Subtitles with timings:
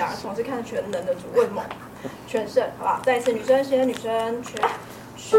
[0.00, 1.62] 两人同时看全能的主，为什么？
[2.26, 3.02] 全胜，好不好？
[3.04, 4.58] 再一次，女生先，女生全。
[5.14, 5.38] 全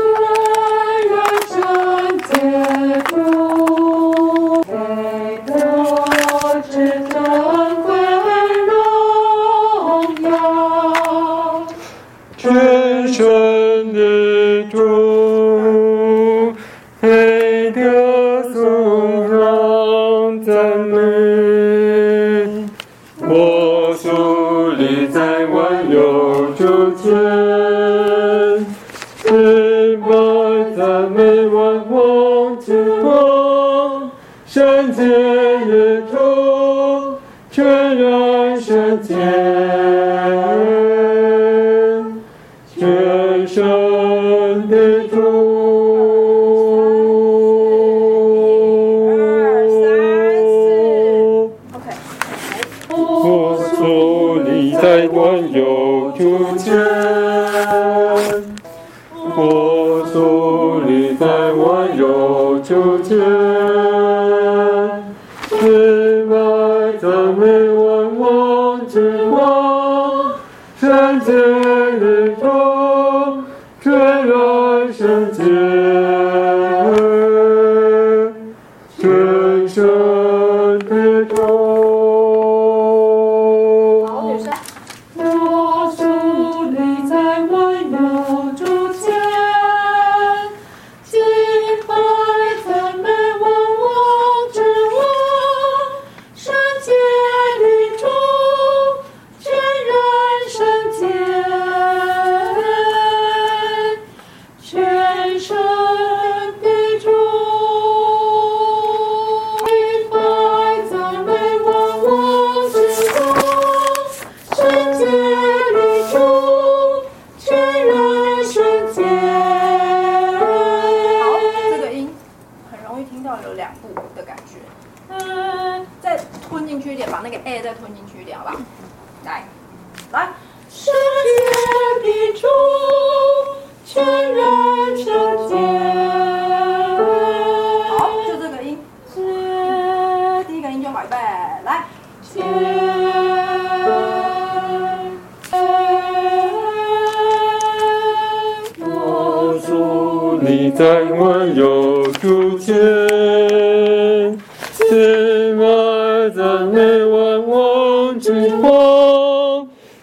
[1.09, 3.90] 然圣洁主，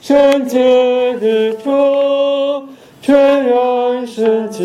[0.09, 0.59] 圣洁
[1.21, 2.67] 的主，
[3.03, 3.15] 全
[3.45, 4.65] 然圣洁。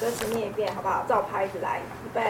[0.00, 1.04] 歌词念一遍，好不好？
[1.08, 2.20] 照拍子来，预备，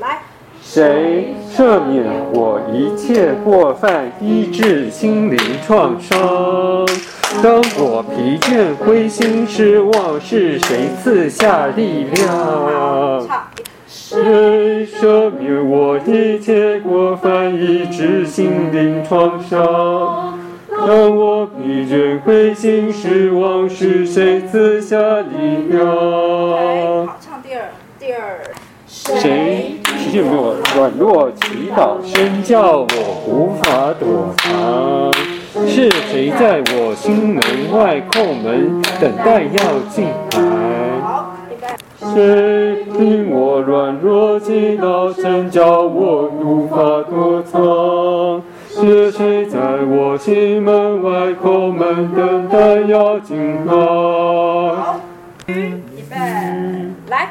[0.00, 0.18] 来。
[0.60, 6.18] 谁赦免我一切过犯，医治心灵创伤？
[7.44, 13.24] 当我疲倦、灰心、失望，是谁赐下力量？
[13.86, 20.25] 谁赦免我一切过犯，医治心灵创伤？
[20.86, 25.84] 当我疲倦、灰心、失望，是谁赐下力量？
[25.84, 28.38] 好，唱第二，第二。
[28.86, 29.80] 谁？
[29.82, 32.86] 替我软弱祈祷，深叫我
[33.26, 35.12] 无法躲藏？
[35.66, 36.30] 是谁？
[36.38, 37.42] 在我心门
[37.76, 40.04] 外叩门，等待要进
[40.34, 40.38] 来？
[42.14, 42.84] 谁？
[42.96, 46.76] 听我软弱祈祷，深叫我无法
[47.10, 48.40] 躲藏？
[48.78, 53.72] 是谁在我心门外叩门，等待要进来？
[53.72, 55.00] 好，
[55.46, 55.72] 预
[56.10, 56.14] 备，
[57.08, 57.30] 来。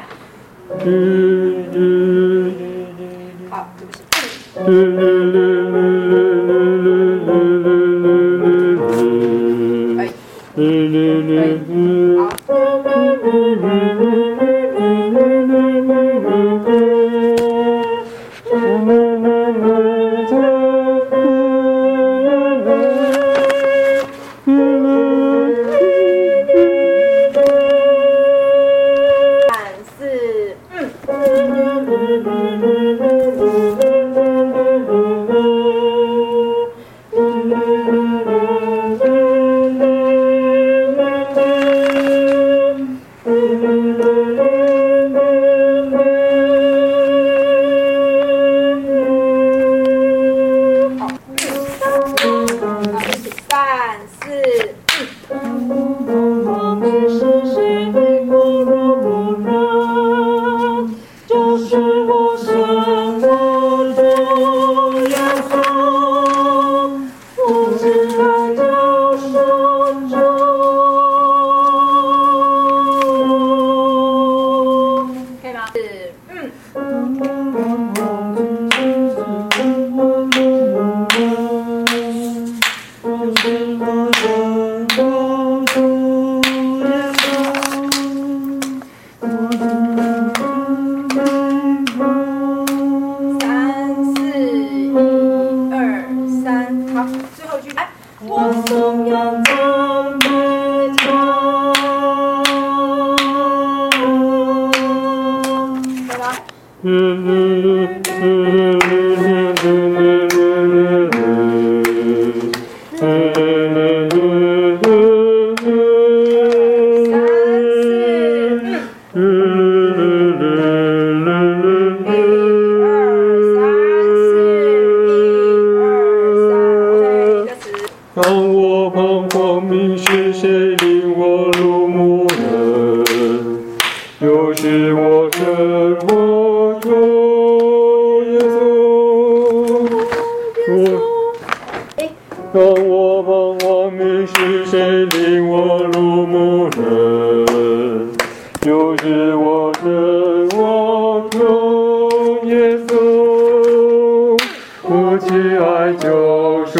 [154.82, 156.78] 我只爱救赎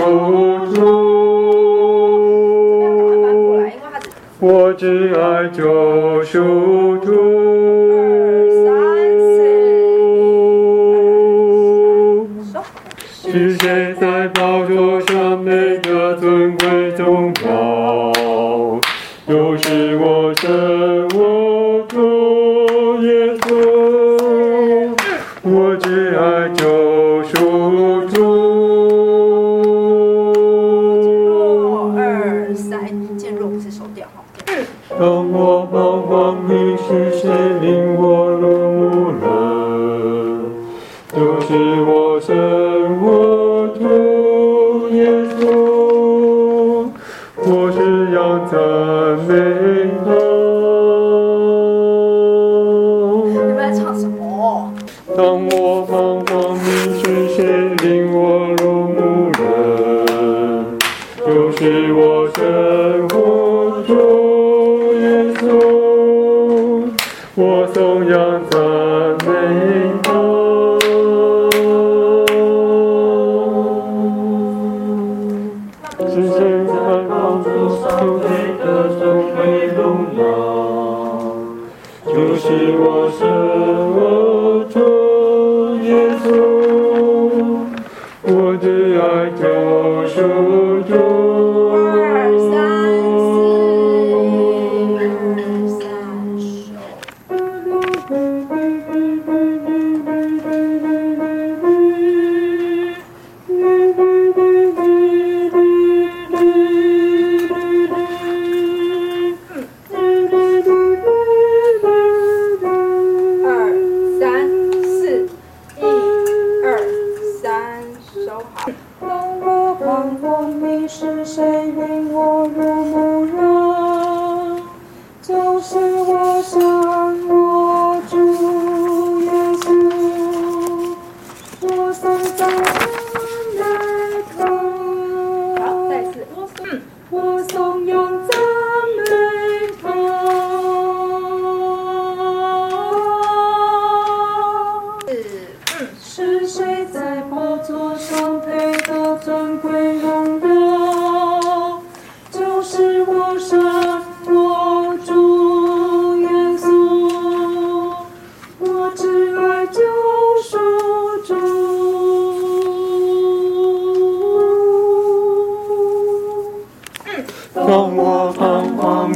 [0.72, 0.76] 主，
[4.38, 6.65] 我只爱救赎。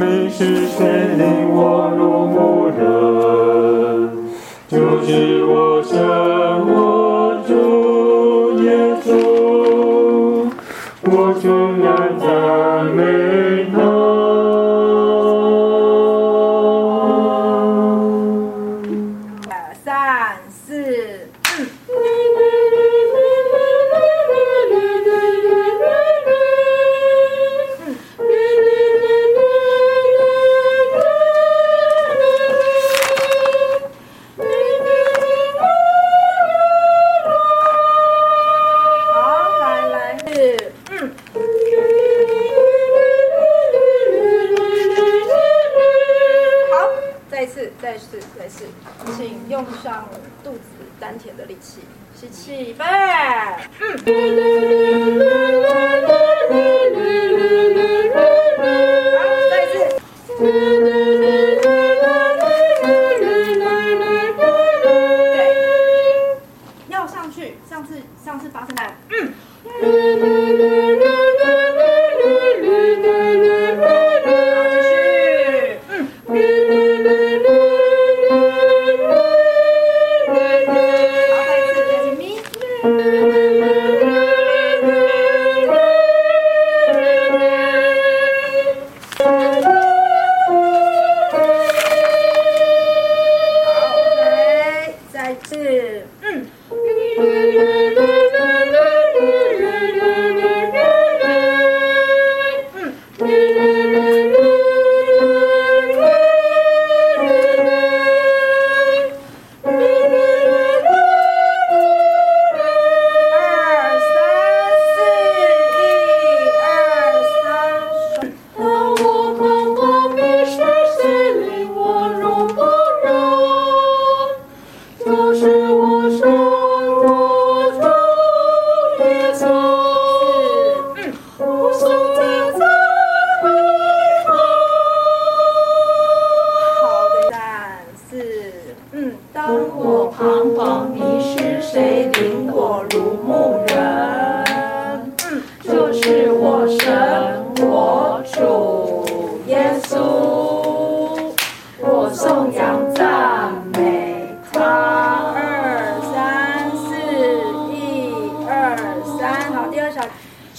[0.00, 0.89] 没实现。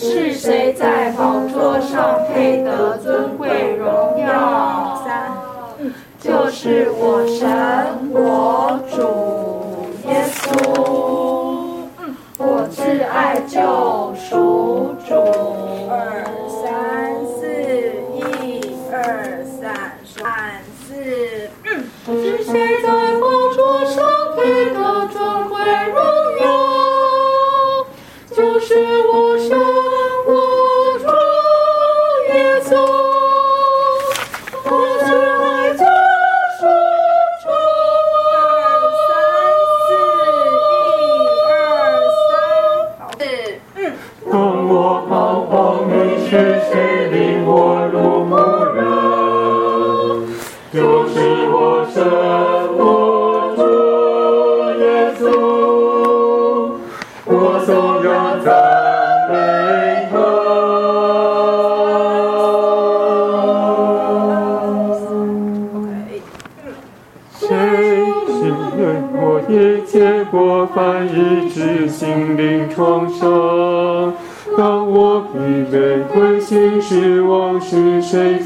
[0.03, 4.99] 是谁在宝座上配得尊贵荣耀？
[5.05, 5.31] 三
[6.19, 7.47] 就是我神
[8.11, 8.97] 我主
[10.09, 10.41] 耶稣。
[12.39, 15.11] 我挚爱救赎主。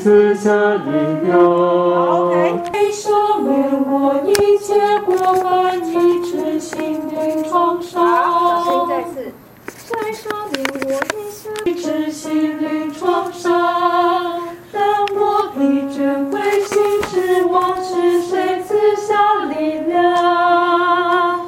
[0.05, 0.91] 赐下力
[1.23, 2.31] 量？
[2.71, 3.49] 谁赦免
[3.89, 8.05] 我一切过犯，医治心灵创伤？
[8.05, 9.33] 好，再次。
[9.67, 13.51] 谁赦免我一切，医治心灵创伤？
[14.71, 15.57] 当我疲
[15.89, 21.39] 倦、灰心失望是，谁赐下力量？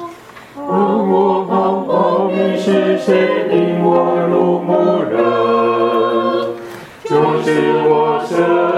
[0.56, 4.72] 当我彷徨，迷失，谁领我入牧
[5.08, 5.57] 人？
[7.48, 8.77] 是我生，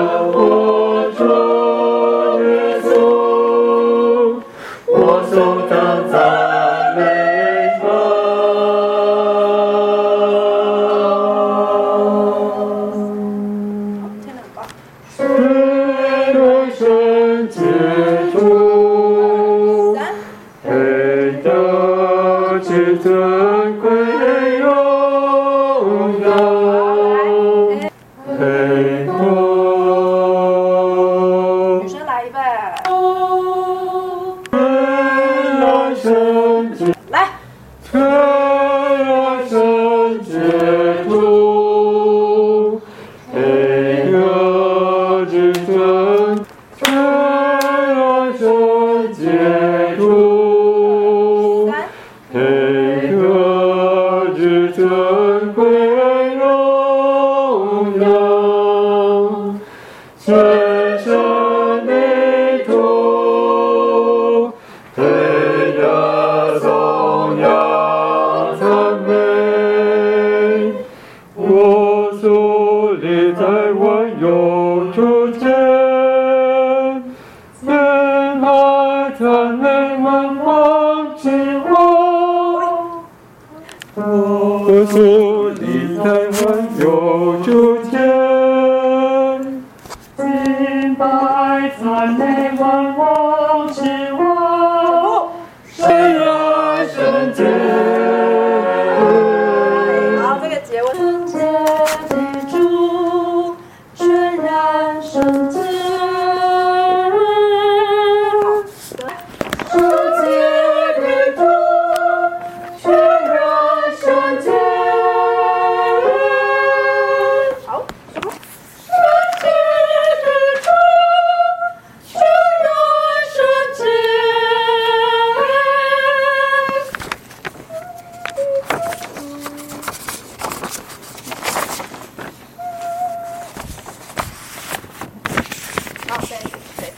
[136.10, 136.42] 好再来
[136.76, 136.92] 再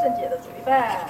[0.00, 1.06] 顺姐的主一呗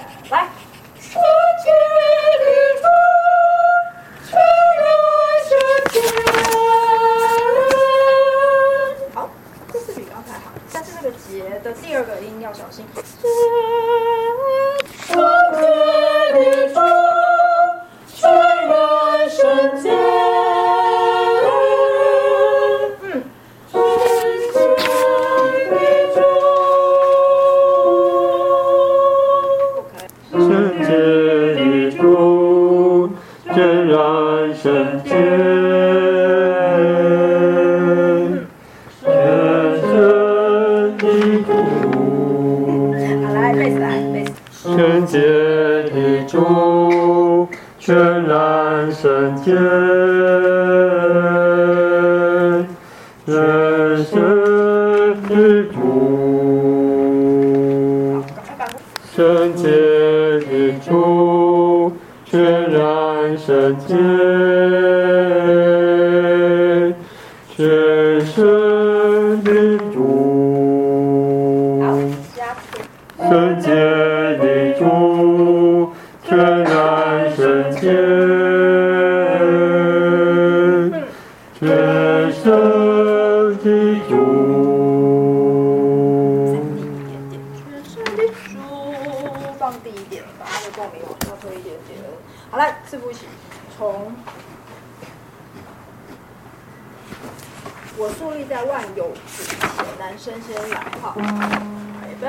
[100.23, 102.27] 生先来好，预备，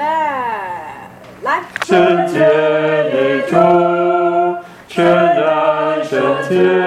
[1.43, 1.63] 来。
[1.85, 3.55] 圣洁的主，
[4.89, 6.84] 全然圣洁。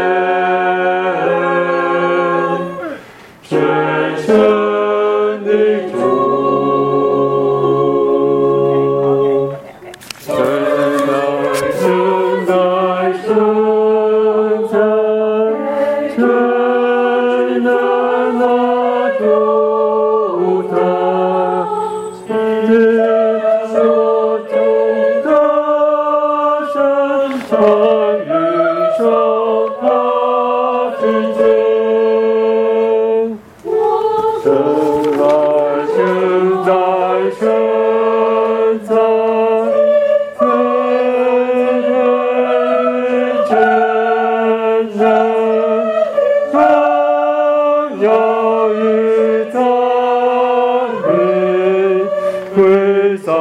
[52.58, 53.32] 汇在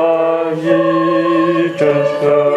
[0.61, 1.89] 一阵
[2.21, 2.56] 声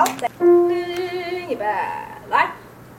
[0.00, 1.66] 好，再预备，
[2.30, 2.52] 来，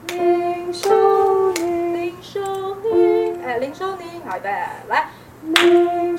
[0.06, 1.60] 领受你，
[1.96, 2.40] 领受
[2.76, 4.48] 你，哎，领受你，好，预备，
[4.88, 5.08] 来，
[5.42, 6.16] 领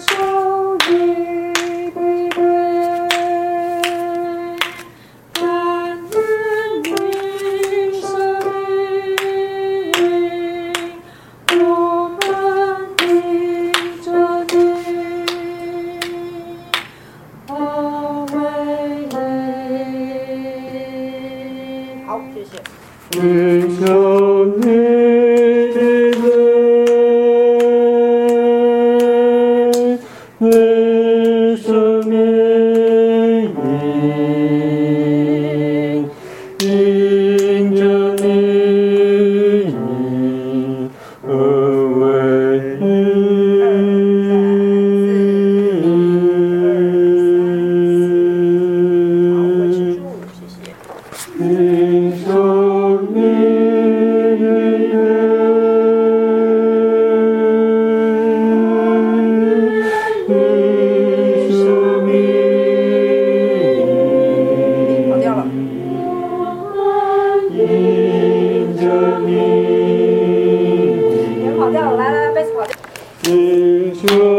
[73.34, 74.33] Jesus.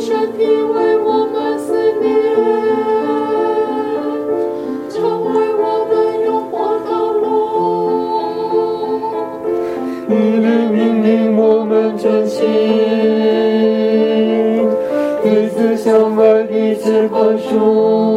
[0.00, 2.14] 身体为我们思念
[4.88, 5.92] 成为我们
[6.24, 7.24] 永恒的路。
[10.08, 12.46] 一缕命令我们珍惜。
[15.24, 18.07] 彼此相爱彼此宽恕。